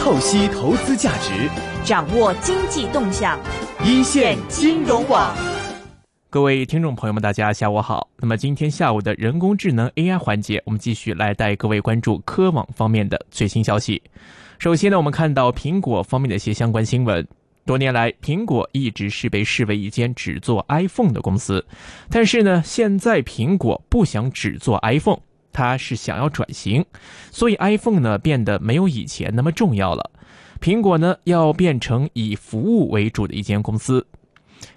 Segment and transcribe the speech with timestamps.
[0.00, 1.46] 透析投资价值，
[1.84, 3.38] 掌握经济动向，
[3.84, 5.36] 一线金融网。
[6.30, 8.08] 各位听众朋友们，大家下午好。
[8.16, 14.02] 那么今天下午的人工智能 AI 环节，我们继续来带各位关注科网方面的最新消息。
[14.58, 17.24] 首先呢，我们看到苹果方面的一些相关新闻。
[17.66, 21.62] 多年来，苹果一直是被视为一间只做 iPhone 的公司，
[22.08, 25.20] 但是呢，现在苹果不想只做 iPhone。
[25.52, 26.84] 它是想要转型，
[27.30, 30.10] 所以 iPhone 呢变得没有以前那么重要了。
[30.60, 34.06] 苹果呢要变成以服务为主的一间公司。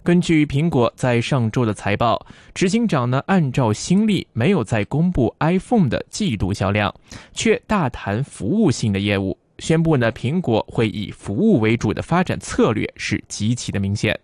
[0.02, 6.94] 根据苹果在上周的财报，执行长呢按照新例没有再公布 iPhone 的季度销量，
[7.34, 14.18] 却大谈服务性的业务，宣布呢苹果会以服务为主的发展策略是极其的明显。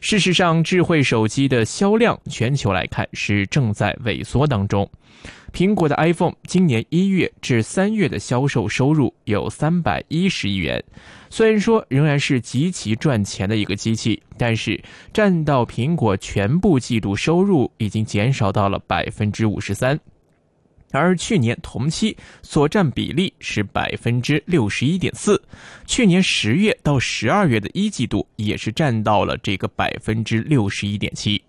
[0.00, 4.88] 事实上，智慧手机的销量全球来看是正在萎缩当中。
[5.52, 10.82] 苹果的 iPhone 今年一月至三月的销售收入有三百一十亿元，
[11.30, 14.80] 虽然说仍然是极其赚钱的一个机器，但是
[15.12, 19.98] 占到苹果全部季度收入已经减少到了百分之五十三。
[20.90, 25.40] 而去年同期所占比例是百分之六十一点四，
[25.86, 31.42] 去年十月到十二月的一季度也是占到了这个百分之六十一点七。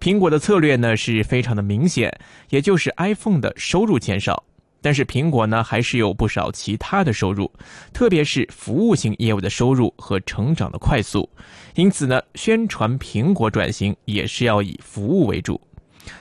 [0.00, 2.12] 苹果的策略呢是非常的明显，
[2.50, 4.44] 也就是 iPhone 的收入减少，
[4.80, 7.50] 但是苹果呢还是有不少其他的收入，
[7.92, 11.28] 特别是服务性业务的收入和成长的快速，
[11.74, 15.60] 因此呢宣传苹果转型也是要以服务为主。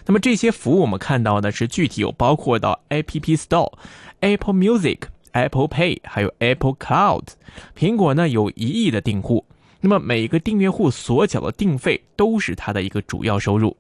[0.05, 3.73] 那么这些服务我们看到呢，是具体有包括到 App Store、
[4.21, 4.99] Apple Music、
[5.33, 7.23] Apple Pay，还有 Apple Cloud。
[7.77, 9.45] 苹果呢有一亿的订户，
[9.81, 13.75] 那么每个订阅户所缴的订费都是它的一个主要收入。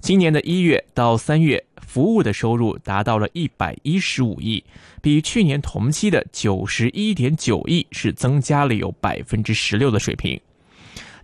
[0.00, 4.62] 今年的一月到三月，服务的收入达到了一百一十五亿，
[5.02, 10.40] 比去年同期的九十一点九亿是增加了有百分之十六的水平。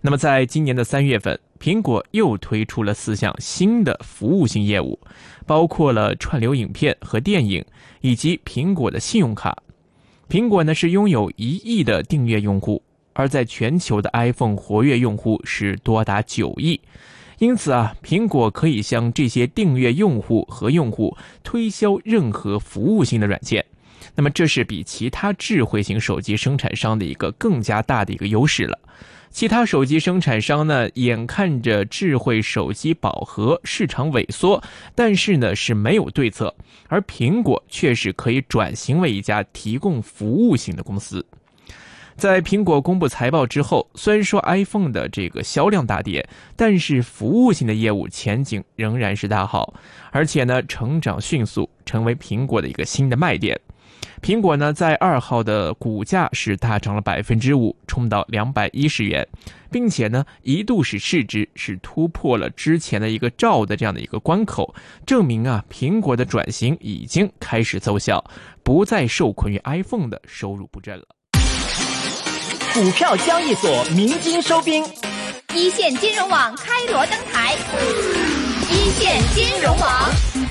[0.01, 1.39] 那么在今年的三月份。
[1.59, 4.99] 苹果又推出了四项新的服务性业务，
[5.45, 7.63] 包括了串流影片和电影，
[8.01, 9.57] 以及苹果的信用卡。
[10.29, 12.81] 苹果呢是拥有一亿的订阅用户，
[13.13, 16.79] 而在全球的 iPhone 活跃用户是多达九亿，
[17.39, 23.65] 因此啊，苹果可以向这些订阅用户和用户推销任何服务性的软件。
[24.15, 28.77] 那么这是比其他智慧型手机生产商的一个更加大的一个优势了。
[29.29, 34.61] 其他手机生产商呢，眼看着智慧手机饱和，市场萎缩，
[34.95, 36.53] 但是呢是没有对策，
[36.87, 41.23] 而苹果却是可以转型为一家提供服务型的公司。
[42.15, 49.75] 在苹果公布财报之后，虽然说 iPhone 的这个销量大跌，但是服务性的业务前景仍然是大好，
[50.09, 53.59] 而且呢成长迅速，成为苹果的一个新的卖点。
[54.21, 59.27] 苹果呢，在二号的股价是大涨了百分之五，冲到两百一十元，
[59.71, 64.73] 并且呢，一度使市值是突破了之前的一个兆的这样的一个关口，
[65.05, 68.23] 证明啊，苹果的转型已经开始奏效，
[68.63, 71.05] 不再受困于 iPhone 的收入不振了。
[72.73, 74.83] 股票交易所鸣金收兵，
[75.55, 77.55] 一线金融网开锣登台，
[78.69, 80.46] 一线金融网。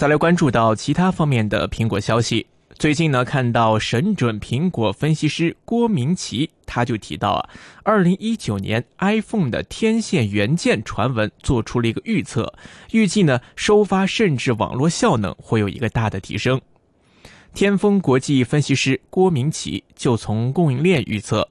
[0.00, 2.46] 再来关注到其他方面的苹果消息。
[2.78, 7.50] 最近呢，看到神准苹果分析师郭明奇，他就提到啊，
[7.82, 12.50] 二零一九年 iPhone 的天线元件传闻做出了一个预测，
[12.92, 16.58] 预计呢收发甚至网络效能会有一个大的提升。
[17.52, 21.46] 天风国际分析师郭明奇就从供应链预测，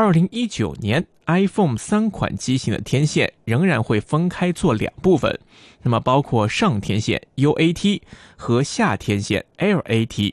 [0.00, 1.06] 二零一九年。
[1.26, 5.38] iPhone 三款机型的天线仍然会分开做两部分，
[5.82, 8.00] 那么包括上天线 UAT
[8.34, 10.32] 和下天线 LAT，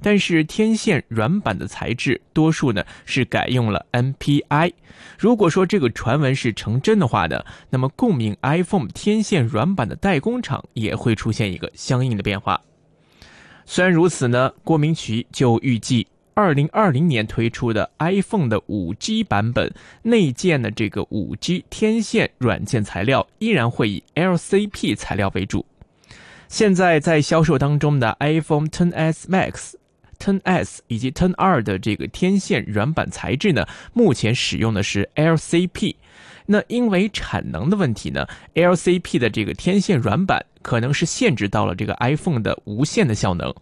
[0.00, 4.72] 但是天线软板的材质多数呢是改用了 NPI。
[5.18, 12.58] 如果说这个传闻是成真的话呢，那么供应 iPhone 天线软板的代工厂也会出现一个相应的变化。
[13.66, 16.08] 虽然如此呢，郭明渠就预计。
[16.34, 25.64] 二零二零年推出的 iPhone 的五 G 版本内建的这个五 G 天线软件材料依然会以 LCP 材料为主。
[26.48, 29.72] 现在在销售当中的 iPhone 10s Max、
[30.18, 35.94] 10s 以及 10r 的这个天线软板材质呢，目前使用的是 LCP。
[36.44, 43.54] 那因为产能的问题呢，LCP 的这个天线软板可能是限制到了这个 iPhone 的无线的效能，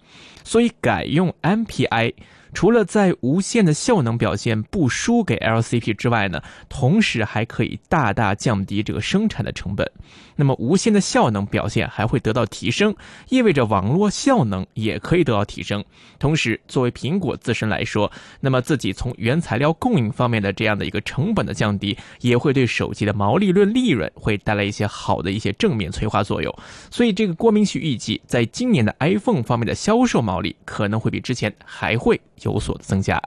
[0.44, 2.14] 所以改用 MPI。
[2.52, 9.90] 除了在无线的效能表现不输给 LCP 之外呢，同时还可以大大降低这个生产的成本。
[10.36, 12.94] 那么无线的效能表现还会得到提升，
[13.28, 15.84] 意味着网络效能也可以得到提升。
[16.18, 18.10] 同时，作为苹果自身来说，
[18.40, 26.54] 那么自己从原材料供应方面的这样的一个成本的降低，也会对手机的毛利润利润会带来一些好的一些正面催化作用。
[26.90, 32.18] 所以，这个郭明旭预计，在今年的 iPhone 方面的销售毛利可能会比之前还会。
[32.42, 33.22] 有所增加，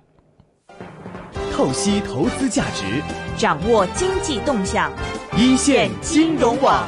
[1.51, 3.01] 透析投资价值，
[3.37, 4.91] 掌握经济动向，
[5.37, 6.87] 一线金融网。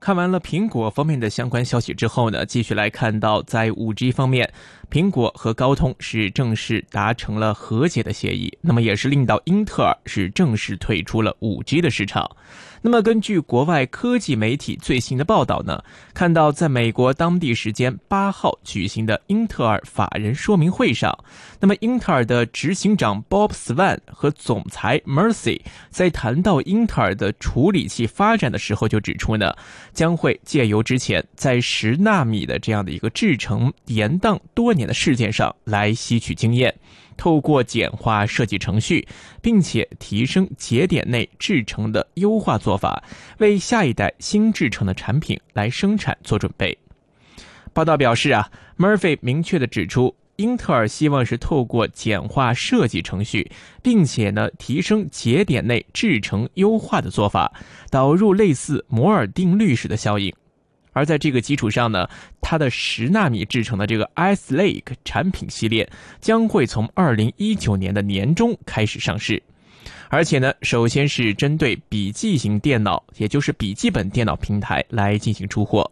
[0.00, 4.52] 看完了苹果方面的相关消息之后呢，继续来看到在五 G 方面，
[4.90, 12.30] 苹果和高通是正式达成了和解的协议，那么也是令到英特尔是正式退出了五 G 的市场。
[12.86, 15.82] 那么，根据国外科技媒体最新的报道呢，
[16.12, 21.18] 看到在美国当地时间八号举行的英特尔法人说明会上，
[21.60, 29.54] 那么英特尔的执行长 Bob Swan 和总裁 Mercy 在谈到英特尔的处理器发展的时候，就指出呢，
[29.94, 36.74] 将会借由之前在十纳米的这样的一个制程延宕多年的事件上来吸取经验。
[37.16, 39.06] 透过简化设计程序，
[39.40, 43.02] 并且提升节点内制程的优化做法，
[43.38, 46.76] 为下一代新制程的产品来生产做准备。
[47.72, 53.50] 报道表示啊，Murphy 明确的指出，英特尔希望是透过简化设计程序，
[53.82, 57.52] 并且呢提升节点内制程优化的做法，
[57.90, 60.34] 导入类似摩尔定律式的效应。
[60.94, 62.08] 而在这个基础上呢，
[62.40, 65.86] 它的十纳米制成的这个 Ice Lake 产品系列
[66.22, 69.42] 将会从二零一九年的年中开始上市，
[70.08, 75.90] 而且呢，首先是针对笔记型电脑，也就是笔记本电脑平台来进行出货。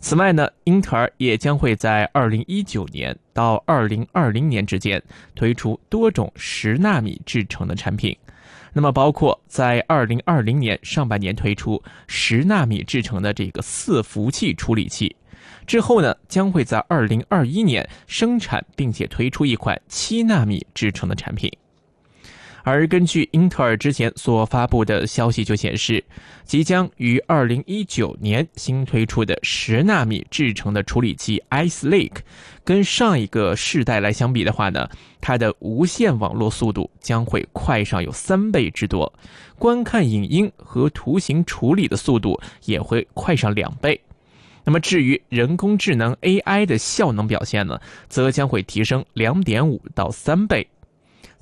[0.00, 5.02] 此外呢，英特尔也将会在二零一九年到二零二零年之间
[5.34, 8.14] 推出多种十纳米制成的产品。
[8.76, 15.14] 那么，包括在二零二零年上半年推出十纳米制成的这个伺服器处理器，
[15.64, 21.50] 之后呢，将会在二零二一年生产并且推出一款七纳米制成的产品。
[22.66, 26.02] 而根据英特尔之前所发布的消息就显示，
[26.44, 32.20] 即将于二零一九年新推出的十纳米制成的处理器 Ice Lake，
[32.64, 34.88] 跟上一个世代来相比的话呢，
[35.20, 39.12] 它的无线网络速度将会快上有三倍之多，
[39.58, 44.00] 观看影音和图形处理的速度也会快上两倍。
[44.64, 47.78] 那么至于人工智能 AI 的效能表现呢，
[48.08, 50.66] 则将会提升两点五到三倍。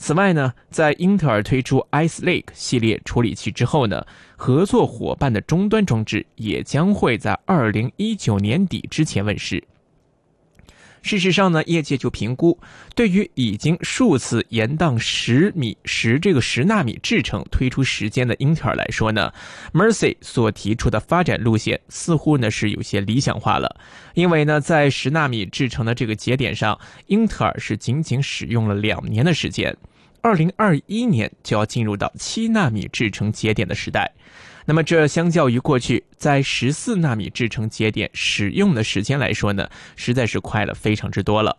[0.02, 4.04] 此外呢，在英特尔推出 Ice Lake 系列处理器之后呢，
[4.34, 9.62] 合作伙伴的终端装置也将会在二零一九年底之前问世。
[11.02, 12.58] 事实上呢，业界就评估，
[12.96, 19.32] 对于已经数次延宕十米十这个十纳米制程推出时间的英特尔来说呢
[19.72, 23.76] ，Mercy 所提出的发展路线似乎呢是有些理想化了，
[24.14, 26.76] 因为呢，在十纳米制程的这个节点上，
[27.06, 29.76] 英特尔是仅仅使用了两年的时间。
[30.22, 34.08] 二零二一年就要进入到七纳米制程节点的时代，
[34.64, 41.56] 那么这相较于过去在十四纳米制程节点使用的时间来说呢，实在是快了非常之多了。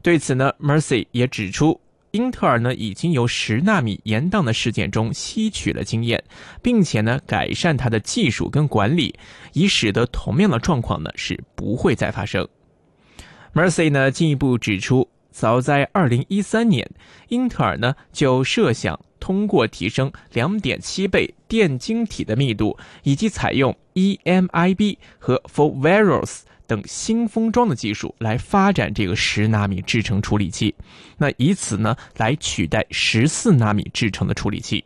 [0.00, 1.78] 对此呢，Mercy 也指出，
[2.12, 6.24] 英特尔呢已经由十纳米延宕的事件中吸取了经验，
[6.62, 9.14] 并且呢改善它的技术跟管理，
[9.52, 12.48] 以使得同样的状况呢是不会再发生。
[13.52, 15.06] Mercy 呢进一步指出。
[15.32, 16.88] 早在二零一三年，
[17.28, 30.74] 英特尔呢就设想通过提升两点七倍电晶体的密度，以及采用 EMIB 和 Foveros 等新封装的技术来发展这个十纳米制程处理器，
[31.16, 34.84] 那以此呢来取代十四纳米制程的处理器。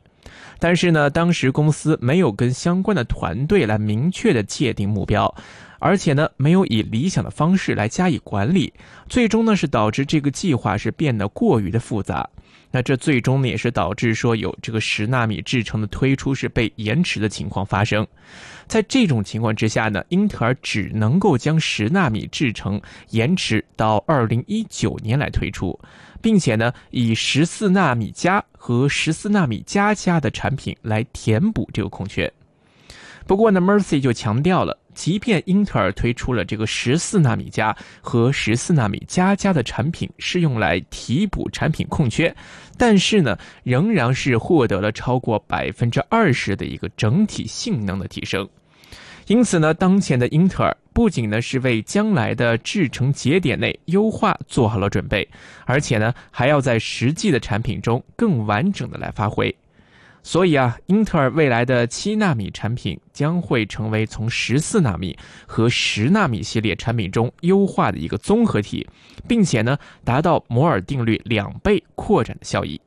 [0.59, 5.35] 但是呢，当时公司没有跟相关的团队来明确的界定目标。
[5.79, 8.73] 而且呢，没有以理想的方式来加以管理，
[9.11, 12.29] 最终呢是导致这个计划是变得过于的复杂。
[12.77, 18.07] 那这最终呢也是导致说有这个十纳米制程的推出是被延迟的情况发生。
[18.67, 22.79] 在这种情况之下呢，英特尔只能够将十纳米制程
[23.13, 25.81] 延迟到二零一九年来推出，
[26.21, 32.31] 并且呢以十四纳米加和十四纳米加加的产品来填补这个空缺。
[33.27, 34.79] 不过呢，Mercy 就强调了。
[34.95, 42.35] 即便英特尔推出了这个十四纳米加和十四纳米加加的产品，是用来提补产品空缺，
[42.79, 48.49] 但是呢，仍然是获得了超过百分之二十的一个整体性能的提升。
[49.27, 55.29] 因此呢，当前的英特尔不仅呢是为将来的制程节点内优化做好了准备，
[55.67, 59.55] 而且呢还要在实际的产品中更完整的来发挥。
[60.27, 65.17] 所以啊，英特尔未来的七纳米产品将会成为从十四纳米
[65.47, 68.85] 和十纳米系列产品中优化的一个综合体，
[69.29, 72.81] 并且呢，达到摩尔定律两倍扩展的效益。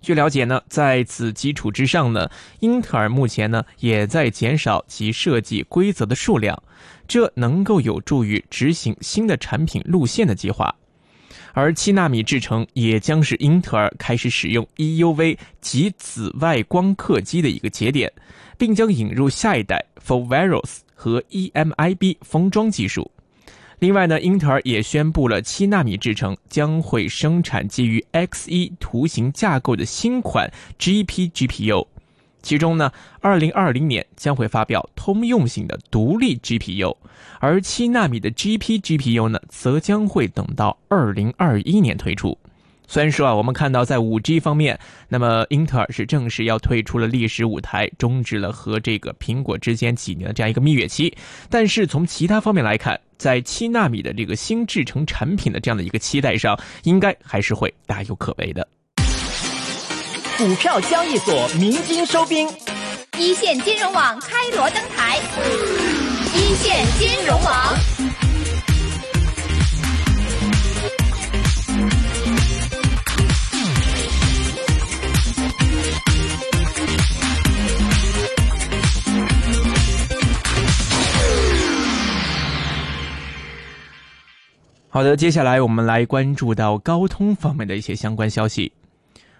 [0.00, 2.30] 据了解呢，在此基础之上呢，
[2.60, 6.62] 英特尔目前呢也在减少其设计规则的数量，
[7.06, 10.74] 这能够有助于执行新的产品路线的计划。
[11.52, 18.12] 而七纳米制程也将是英特尔开始使用 EUV 及紫外光刻机的一个节点，
[18.58, 23.10] 并将引入下一代 forvaros 和 EMIB 封装技术。
[23.78, 31.86] 另外呢，英特尔也宣布了七纳米制程将会生产基于 X1 图形架构的新款 GP GPU。
[32.46, 36.96] 其中呢，二零二零年将会发表通用型的独立 GPU，
[37.40, 42.38] 而七纳米的 GP GPU 呢，则将会等到二零二一年推出。
[42.86, 51.12] 虽然说啊，我们看到在五 G 方面，那么英特尔是正式要退出了历史舞台，终止了和这个苹果之间几年的这样一个蜜月期。
[51.50, 58.68] 但是从其他方面来看，在七纳米的这个新制成产品的这样的一个期待上，应该还是会大有可为的。
[60.38, 62.46] 股票交易所鸣金收兵，
[63.18, 65.18] 一线金融网开锣登台，
[66.34, 67.74] 一线金融网。
[84.90, 88.70] 好的，接下来我们来关注到高通方面的一些相关消息。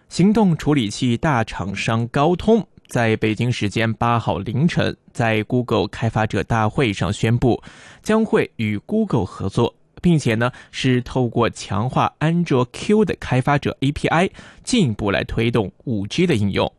[0.09, 7.61] 行动处理器大厂商高通在北京时间八号凌晨，在 Google 开发者大会上宣布，
[8.03, 14.31] 将会与 Google 合作，并且呢是透过强化安卓 Q 的开发者 API，
[14.63, 16.73] 进一步来推动 5G 的应用。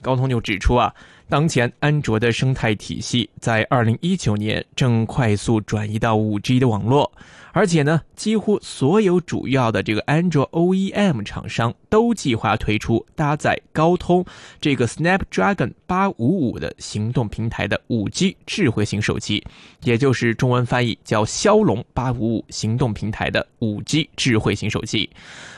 [0.00, 0.94] 高通就指出啊，
[1.32, 7.10] 当前安卓的生态体系在2019年正快速转移到 5G 的网络。
[7.54, 14.24] 而且呢，几乎所有主要的这个安卓 OEM 厂商都计划推出搭载高通
[14.58, 19.42] 这个 Snapdragon 八五五的行动平台的五 G 智慧型手机，
[19.82, 25.08] 也就是中文翻译叫骁龙八五五行动平台的五 G 智慧型手机。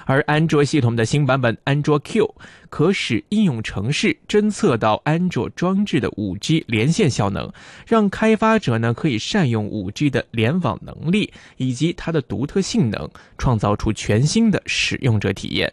[0.04, 2.28] 而安卓系统的新版本安卓 Q
[2.74, 7.48] 可使应用程式侦测到安卓装置的 5G 连线效能，
[7.86, 15.72] 让开发者呢可以善用 5G 的联网能力以及它的独特性能，创造出全新的使用者体验。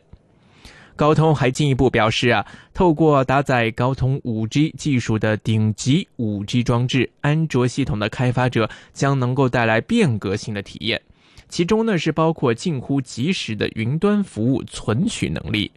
[0.96, 11.01] 高通还进一步表示啊，透过搭载高通 5G 技术的顶级 5G 装置，安卓系统的开发者将能够带来变革性的体验。
[11.51, 15.70] 其中呢是包括近乎即时的云端服务存取能力、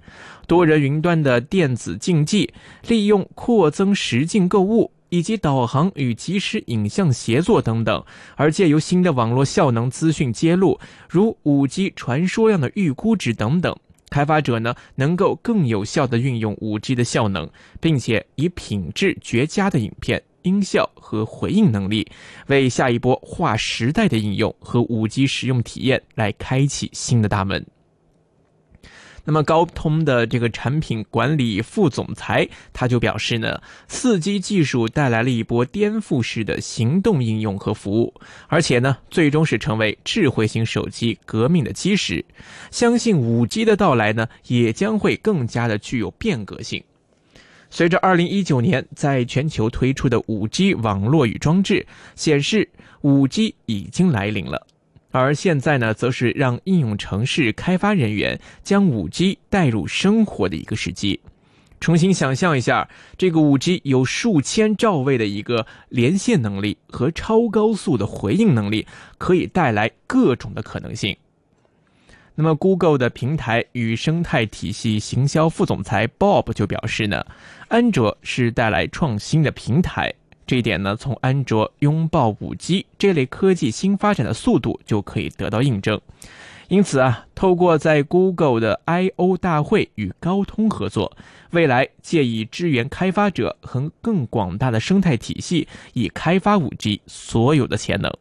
[0.47, 2.55] 多人云端的电子竞技、
[2.87, 8.05] 利用扩增实境购物以及导航与即时影像协作等等，
[8.37, 10.79] 而借由新的网络效能资讯揭露，
[11.09, 13.77] 如五 G 传输量的预估值等等，
[14.11, 17.51] 开发者呢能够更有效地运用五 G 的效能，
[17.81, 20.23] 并且以品质绝佳的影片。
[20.45, 22.07] 音效和回应能力，
[22.47, 27.67] 为下一波划时代的应用和五 G 使用体验来开启新的大门。
[29.27, 33.59] 那么，高通的这个产品管理副总裁他就表示呢，
[33.89, 38.13] 四 G 技术带来了一波颠覆式的行动应用和服务，
[38.49, 42.23] 而且呢，最终是成为智慧型手机革命的基石。
[42.71, 46.85] 相信五 G 的到来呢，也将会更加的具有变革性。
[47.75, 52.69] 随着2019年在全球推出的 5G 网络与装置显示
[53.03, 54.65] ，5G 已经来临了。
[55.11, 61.19] 而现在呢，则是让应用城市开发人员将 5G 带入生活的一个时机。
[61.81, 62.89] 重新想象一下，
[63.19, 68.87] 这个 5G 有数千兆位的一个连线能力和超高速的回应能力，
[69.19, 71.17] 可以带来各种的可能性。
[72.37, 77.25] 那么，Google 的平台与生态体系行销副总裁 Bob 就表示呢，
[77.69, 80.13] 安卓是带来创新的平台。
[80.45, 86.01] 这一点呢，从安卓拥抱 5G 这类科技新发展的速度就可以得到印证。
[86.67, 91.17] 因此啊，透过在 Google 的 I/O 大会与高通合作，
[91.51, 98.13] 未来借以支援开发者和更广大的生态体系，以开发 5G 所有的潜能。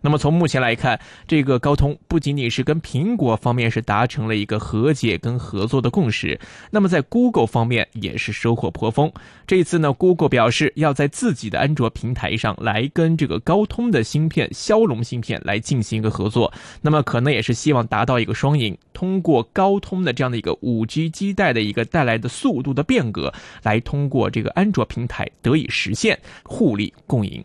[0.00, 6.38] 那么从目前来看，这个高通不仅仅是跟苹果方面是达成了一个和解跟合作的共识，
[6.70, 9.10] 那么在 Google 方面也是收获颇丰。
[9.46, 27.44] 这一次呢，Google 表示要在自己的安卓平台上来跟这个高通的芯片骁龙芯片来进行一个合作，那么可能也是希望达到一个双赢，通过高通的这样的一个五 G 基带的一个带来的速度的变革，来通过这个安卓平台得以实现互利共赢。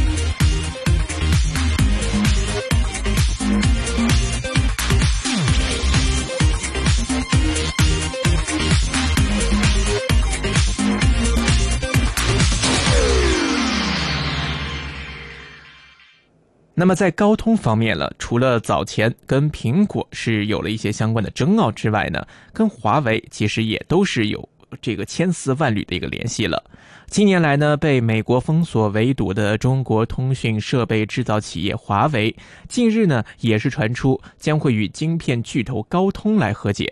[16.81, 24.49] 那么在高通方面了，除了早前跟苹果是有了一些相关的争拗之外呢，跟华为其实也都是有
[24.81, 26.63] 这个千丝万缕的一个联系了。
[27.05, 32.35] 近年来呢，被美国封锁围堵的中国通讯设备制造企业华为，
[32.67, 36.91] 近日呢也是传出将会与晶片巨头高通来和解。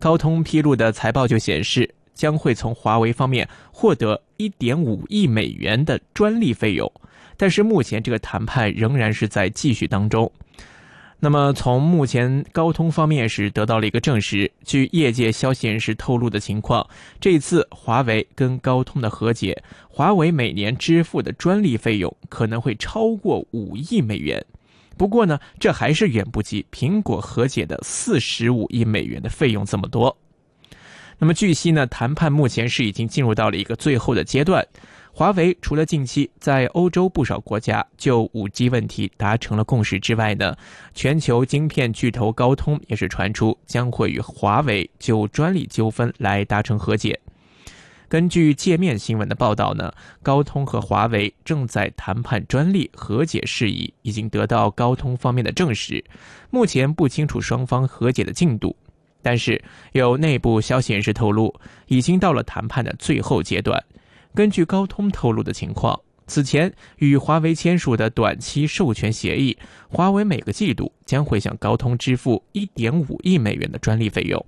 [0.00, 6.92] 高通披露的财报就显示，将会从华为方面获得1.5亿美元的专利费用。
[7.36, 10.30] 但是目前这个谈判仍然是在继续当中。
[11.20, 16.86] 那么从目前高通方面是得到了一个证实，据业界消息人士透露的情况，
[17.18, 24.44] 这次华为跟高通的和解，华为每年支付的专利费用可能会超过五亿美元。
[24.98, 30.14] 不过呢，这还是远不及苹果和解的四十五亿美元的费用这么多。
[31.18, 34.66] 那么据悉呢，谈判目前是已经进入到了一个最后的阶段。
[35.16, 40.56] 华为除了近期在欧洲不少国家就五 G 问题达成了共识之外呢，
[40.92, 47.20] 全球晶片巨头高通也是传出将会与华为就专利纠纷来达成和解。
[48.08, 56.02] 根据界面新闻的报道呢，高通和华为正在谈判专利和解事宜，已经得到高通方面的证实。
[56.50, 58.74] 目前不清楚双方和解的进度，
[59.22, 61.54] 但是有内部消息人士透露，
[61.86, 63.80] 已经到了谈判的最后阶段。
[64.34, 69.56] 根据高通透露的情况，此前与华为签署的短期授权协议，
[69.88, 74.44] 华为每个季度将会向高通支付1.5亿美元的专利费用。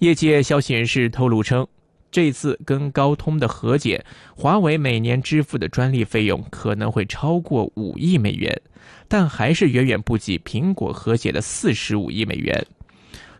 [0.00, 1.64] 业界消息人士透露称，
[2.10, 8.60] 这次跟高通的和解，华为每年支付的专利费用可能会超过5亿美元，
[9.06, 12.66] 但还是远远不及苹果和解的45亿美元。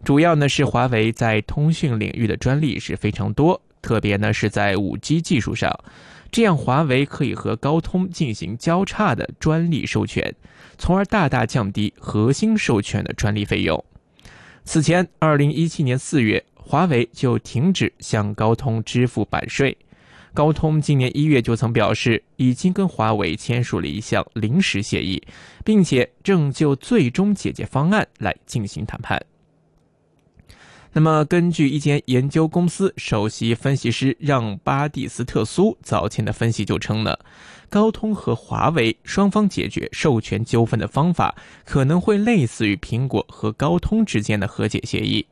[0.04, 3.60] 主要呢是华为在通讯领域的专利是非常多。
[3.84, 5.70] 特别呢是在五 G 技术上，
[6.32, 10.34] 这样华为可以和高通进行交叉的专利授权，
[10.78, 13.84] 从而大大降低核心授权的专利费用。
[14.64, 19.76] 此前，二零一七年四月，华为就停止向高通支付版税。
[20.32, 25.22] 高通今年一月就曾表示，已经跟华为签署了一项临时协议，
[25.62, 29.22] 并且正就最终解决方案来进行谈判。
[30.96, 37.18] 那么，根据一间研究公司首席分析师让巴蒂斯特苏早前的分析就称呢，
[37.68, 45.26] 高通和华为双方解决授权纠纷的方法可能会类似于苹果和高通之间的和解协议，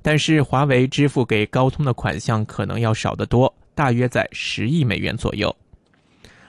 [0.00, 5.54] 但是华为支付给高通的款项可能要少得多，大约在十亿美元左右。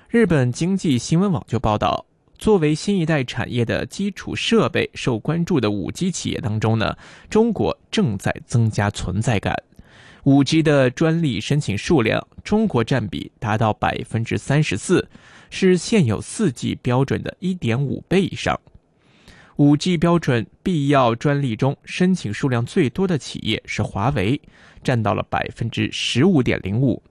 [0.07, 2.06] 日本经济新闻网就报道。
[2.37, 6.95] 作为新一代产业的基础设备受关注的五 G 企业当中呢，
[7.29, 9.55] 中国正在增加存在感。
[10.23, 15.09] 五 G 的专利申请数量，中国占比达到百分之三十四，
[15.49, 18.59] 是现有四 G 标准的一点五倍以上。
[19.55, 24.39] 五 G 标准必要专利中申请数量最多的企业是华为，
[24.83, 27.01] 占到了百分之十五点零五。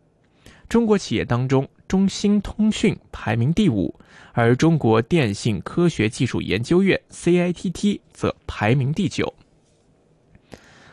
[0.68, 3.92] 中国企业当中，中兴通讯排名第五。
[4.38, 9.32] 而中国电信科学技术研究院 （CITT） 则排名第九。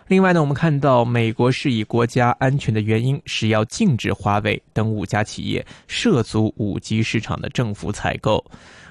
[0.08, 8.46] 另外呢，我们看到美国是以国家安全的原因，是要禁止华为等五家企业涉足五 G 市场的政府采购。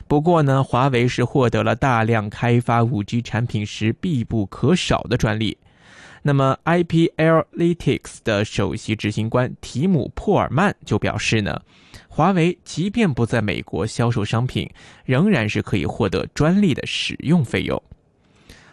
[0.07, 5.57] 不过呢，华为是获得了大量开发五 G 产品时必不可少的专利。
[6.23, 11.61] 那么，IP Analytics 的首席执行官提姆·珀尔曼就表示呢。
[12.15, 14.69] 华为即便不在美国销售商品，
[15.07, 17.83] 仍然是可以获得专利的使用费用。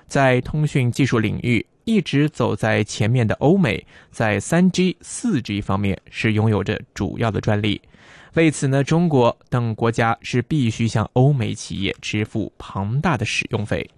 [0.08, 7.82] 在通讯技术领域一直走在前面的欧美，在三 G、四 G 方面是拥有着主要的专利。
[8.34, 13.90] 为此呢，中国等国家是必须向欧美企业支付庞大的使用费。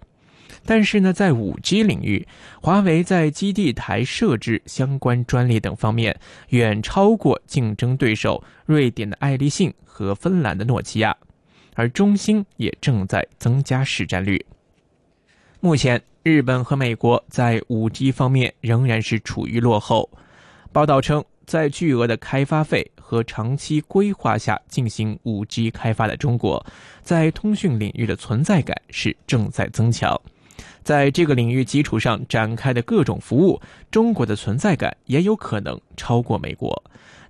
[0.64, 2.26] 但是呢，在五 G 领域，
[2.60, 11.16] 华为在基地台设置相关专利等方面远超过竞争对手瑞典的爱立信和芬兰的诺基亚，
[11.74, 14.44] 而中兴也正在增加市占率。
[15.60, 20.08] 目前，日本和美国在五 G 方面仍然是处于落后。
[20.72, 26.64] 报道称，在巨额的开发费和长期规划下进行五 G 开发的中国，
[27.02, 30.20] 在通讯领域的存在感是正在增强。
[30.82, 36.82] 在这个领域基础上展开的各种服务，中国的存在感也有可能超过美国。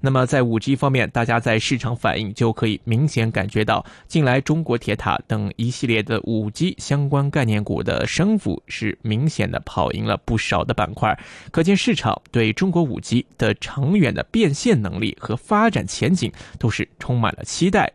[0.04, 11.16] 那么在五 G 方面，大家在市场反应就可以明显感觉到，近来中国铁塔等一系列的五 G 相关概念股的升幅是明显的跑赢了不少的板块，
[11.52, 17.92] 可见市场对中国五 G 的长远的变现能力和发展前景都是充满了期待。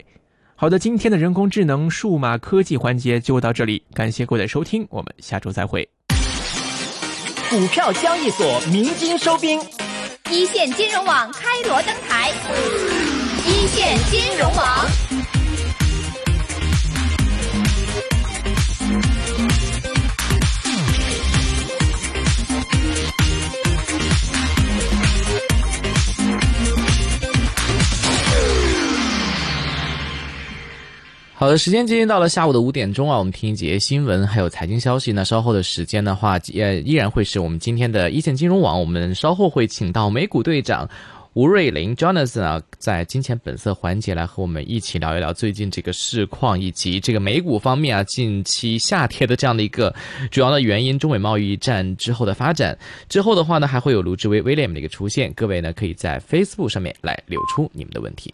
[0.60, 5.88] 好的，今天的人工智能、数码科技环节就到这里，感谢各位的收听，我们下周再会。
[7.48, 9.62] 股票交易所鸣金收兵，
[10.32, 12.32] 一线金融网开锣登台，
[13.46, 15.27] 一线金融网。
[31.40, 35.12] 好的，时间接近到了下午的五点钟啊，我们听一节新闻，还有财经消息。
[35.12, 38.80] 那稍后的时间的话，也依然会是我们今天的一线金融网。
[38.80, 40.90] 我们稍后会请到美股队长
[41.34, 49.94] 吴瑞林 Jonathan 啊，在金钱本色环节来和我们一起聊一聊最近这个市况以及这个美股方面啊，近期下跌的这样的一个
[50.32, 52.76] 主要的原因，中美贸易战之后的发展。
[53.10, 58.32] 之后的话呢，还会有卢志威 William 的一个出现，各位呢可以在 Facebook 上面来留出你们的问题。